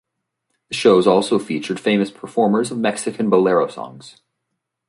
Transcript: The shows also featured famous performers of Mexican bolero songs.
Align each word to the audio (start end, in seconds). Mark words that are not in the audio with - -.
The 0.69 0.73
shows 0.75 1.05
also 1.05 1.37
featured 1.37 1.79
famous 1.79 2.09
performers 2.09 2.71
of 2.71 2.79
Mexican 2.79 3.29
bolero 3.29 3.67
songs. 3.67 4.19